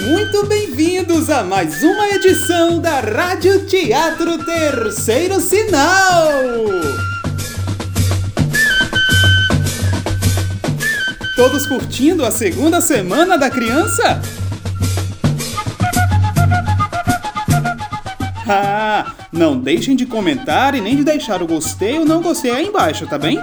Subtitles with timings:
[0.00, 6.28] muito bem-vindos a mais uma edição da Rádio Teatro Terceiro Sinal!
[11.34, 14.20] Todos curtindo a segunda semana da criança?
[18.48, 22.66] Ah, não deixem de comentar e nem de deixar o gostei ou não gostei aí
[22.66, 23.40] embaixo, tá bem?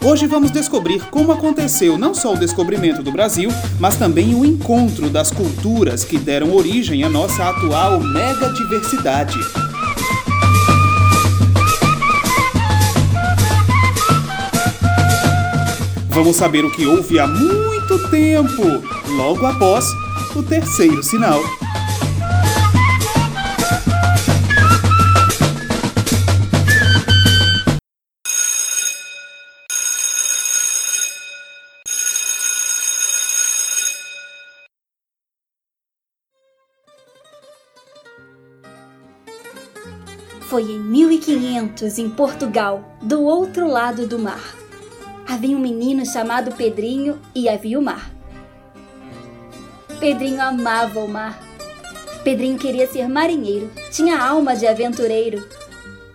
[0.00, 5.10] Hoje vamos descobrir como aconteceu não só o descobrimento do Brasil, mas também o encontro
[5.10, 9.36] das culturas que deram origem à nossa atual mega diversidade.
[16.10, 18.82] Vamos saber o que houve há muito tempo,
[19.16, 19.84] logo após
[20.34, 21.40] o terceiro sinal.
[40.48, 44.42] Foi em 1500, em Portugal, do outro lado do mar.
[45.28, 48.10] Havia um menino chamado Pedrinho e havia o mar.
[50.00, 51.38] Pedrinho amava o mar.
[52.24, 55.46] Pedrinho queria ser marinheiro, tinha alma de aventureiro.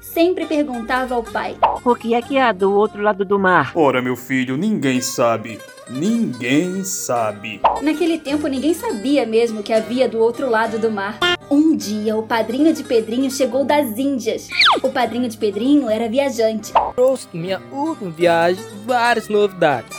[0.01, 3.71] Sempre perguntava ao pai: O que é que há do outro lado do mar?
[3.75, 5.59] Ora, meu filho, ninguém sabe.
[5.87, 7.61] Ninguém sabe.
[7.83, 11.19] Naquele tempo ninguém sabia mesmo o que havia do outro lado do mar.
[11.53, 14.49] Um dia, o padrinho de Pedrinho chegou das Índias.
[14.81, 16.73] O padrinho de Pedrinho era viajante.
[16.95, 19.95] Trouxe minha última viagem várias novidades.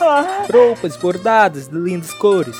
[0.52, 2.58] Roupas bordadas de lindas cores,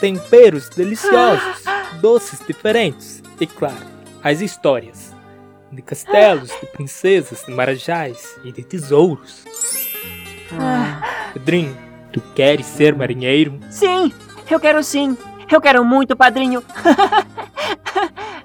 [0.00, 1.62] temperos deliciosos,
[2.00, 3.86] doces diferentes e, claro,
[4.24, 5.14] as histórias
[5.70, 9.44] de castelos, de princesas, de marajás e de tesouros.
[11.32, 11.78] Pedrinho,
[12.12, 13.60] tu queres ser marinheiro?
[13.70, 14.12] Sim,
[14.50, 15.16] eu quero sim.
[15.48, 16.60] Eu quero muito, padrinho.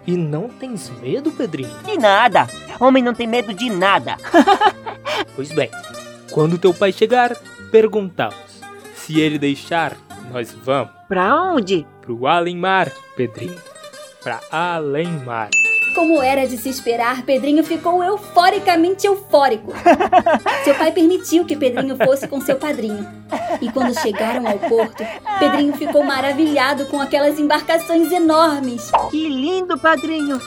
[0.07, 1.69] E não tens medo, Pedrinho?
[1.85, 2.47] De nada.
[2.79, 4.15] Homem não tem medo de nada.
[5.35, 5.69] Pois bem,
[6.31, 7.35] quando teu pai chegar,
[7.71, 8.35] perguntamos.
[8.95, 9.95] Se ele deixar,
[10.31, 11.85] nós vamos Pra onde?
[12.01, 13.55] pro além-mar, Pedrinho.
[14.23, 15.49] Pra além-mar.
[15.97, 19.73] Como era de se esperar, Pedrinho ficou euforicamente eufórico.
[20.63, 23.03] Seu pai permitiu que Pedrinho fosse com seu padrinho.
[23.59, 25.03] E quando chegaram ao porto,
[25.39, 28.91] Pedrinho ficou maravilhado com aquelas embarcações enormes.
[29.09, 30.39] Que lindo, padrinho.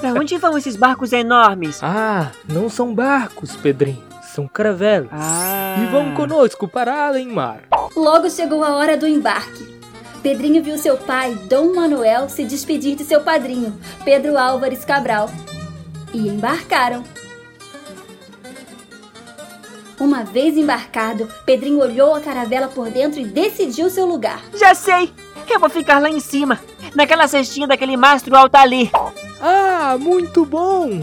[0.00, 1.80] pra onde vão esses barcos enormes?
[1.82, 4.04] Ah, não são barcos, Pedrinho.
[4.32, 5.08] São caravelas.
[5.10, 5.74] Ah.
[5.82, 7.62] E vão conosco para além-mar.
[7.96, 9.77] Logo chegou a hora do embarque.
[10.22, 15.30] Pedrinho viu seu pai, Dom Manuel, se despedir de seu padrinho, Pedro Álvares Cabral.
[16.12, 17.04] E embarcaram.
[20.00, 24.42] Uma vez embarcado, Pedrinho olhou a caravela por dentro e decidiu seu lugar.
[24.54, 25.12] Já sei.
[25.50, 26.60] Eu vou ficar lá em cima,
[26.94, 28.90] naquela cestinha daquele mastro alto ali.
[29.40, 31.00] Ah, muito bom!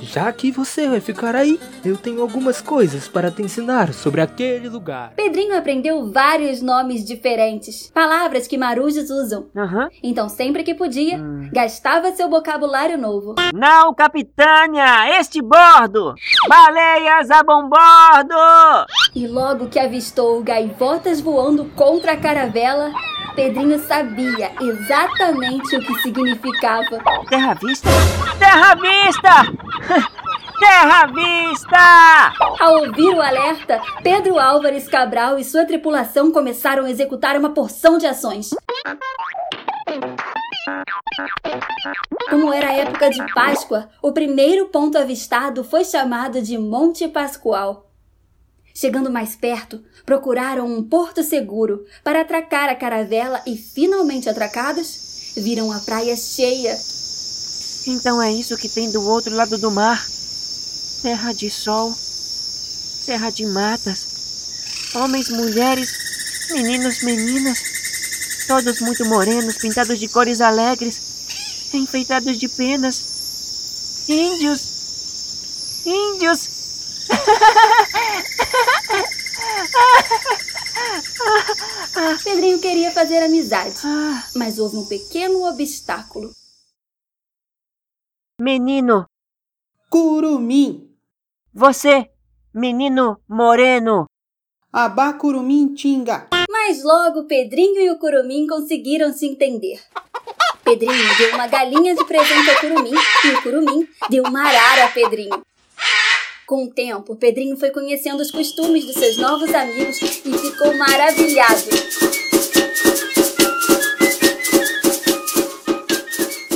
[0.00, 4.68] Já que você vai ficar aí, eu tenho algumas coisas para te ensinar sobre aquele
[4.68, 5.12] lugar.
[5.16, 9.46] Pedrinho aprendeu vários nomes diferentes, palavras que marujos usam.
[9.56, 9.88] Aham.
[10.02, 11.18] Então, sempre que podia,
[11.52, 13.34] gastava seu vocabulário novo.
[13.54, 15.18] Não, capitânia!
[15.18, 16.14] Este bordo!
[16.48, 18.34] Baleias a bombordo!
[19.14, 22.92] E logo que avistou gaivotas voando contra a caravela,
[23.34, 26.98] Pedrinho sabia exatamente o que significava.
[27.28, 27.88] Terra vista?
[28.38, 29.65] Terra vista!
[30.58, 32.32] Terra vista!
[32.60, 37.98] Ao ouvir o alerta, Pedro Álvares Cabral e sua tripulação começaram a executar uma porção
[37.98, 38.50] de ações.
[42.28, 47.90] Como era época de Páscoa, o primeiro ponto avistado foi chamado de Monte Pascoal.
[48.74, 55.72] Chegando mais perto, procuraram um porto seguro para atracar a caravela e, finalmente atracados, viram
[55.72, 56.76] a praia cheia.
[57.86, 60.08] Então é isso que tem do outro lado do mar.
[61.02, 61.96] Terra de sol,
[63.04, 64.06] terra de matas,
[64.94, 65.94] homens, mulheres,
[66.50, 67.62] meninos, meninas,
[68.48, 71.00] todos muito morenos, pintados de cores alegres,
[71.72, 73.04] enfeitados de penas.
[74.08, 74.68] Índios!
[75.84, 76.48] Índios!
[82.24, 86.32] Pedrinho queria fazer amizade, Ah, mas houve um pequeno obstáculo.
[88.38, 89.06] Menino,
[89.88, 90.90] Curumim,
[91.54, 92.10] você,
[92.52, 94.04] menino moreno,
[94.70, 96.28] abacurumim tinga.
[96.50, 99.80] Mas logo Pedrinho e o Curumim conseguiram se entender.
[100.62, 102.92] Pedrinho deu uma galinha de presente ao Curumim
[103.24, 105.42] e o Curumim deu uma arara a Pedrinho.
[106.46, 111.70] Com o tempo, Pedrinho foi conhecendo os costumes dos seus novos amigos e ficou maravilhado.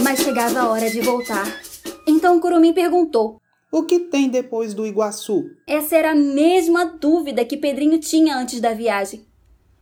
[0.04, 1.69] Mas chegava a hora de voltar.
[2.06, 5.44] Então o Curumim perguntou: O que tem depois do Iguaçu?
[5.66, 9.24] Essa era a mesma dúvida que Pedrinho tinha antes da viagem.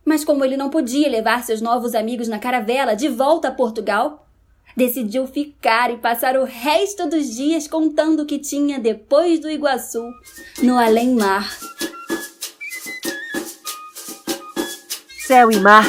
[0.05, 4.25] Mas como ele não podia levar seus novos amigos na caravela de volta a Portugal,
[4.75, 10.03] decidiu ficar e passar o resto dos dias contando o que tinha depois do Iguaçu,
[10.63, 11.57] no além-mar.
[15.27, 15.85] Céu e mar,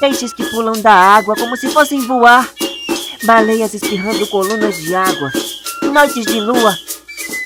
[0.00, 2.50] peixes que pulam da água como se fossem voar,
[3.24, 5.30] baleias espirrando colunas de água,
[5.94, 6.76] noites de lua,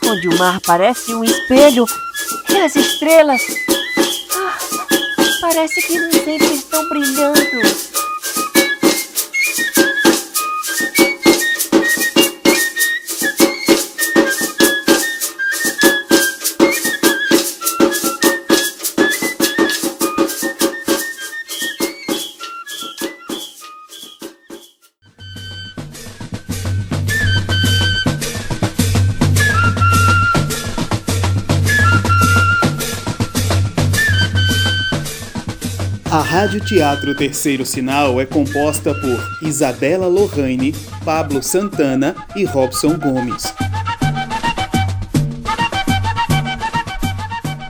[0.06, 1.85] onde o mar parece um espelho
[2.49, 3.43] e as estrelas.
[4.35, 4.59] Ah,
[5.43, 7.48] parece que sempre estão brilhando.
[36.10, 40.75] A Rádio Teatro Terceiro Sinal é composta por Isabela Lohane,
[41.05, 43.52] Pablo Santana e Robson Gomes.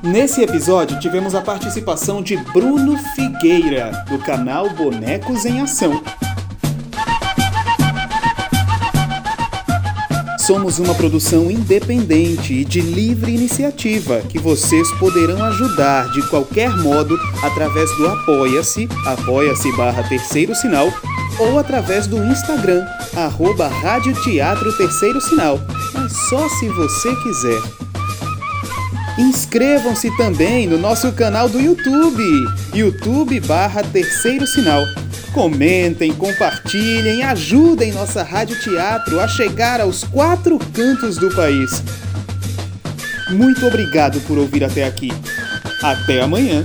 [0.05, 6.01] Nesse episódio tivemos a participação de Bruno Figueira, do canal Bonecos em Ação.
[10.49, 17.21] Somos uma produção independente e de livre iniciativa que vocês poderão ajudar de qualquer modo
[17.43, 20.91] através do Apoia-se, apoia-se barra terceiro sinal,
[21.39, 22.83] ou através do Instagram,
[23.15, 25.61] arroba Rádio Teatro Terceiro Sinal,
[25.93, 27.61] mas só se você quiser.
[29.19, 32.25] Inscrevam-se também no nosso canal do YouTube,
[32.73, 34.83] YouTube barra Terceiro Sinal.
[35.39, 41.81] Comentem, compartilhem, ajudem nossa Rádio Teatro a chegar aos quatro cantos do país.
[43.31, 45.13] Muito obrigado por ouvir até aqui.
[45.81, 46.65] Até amanhã!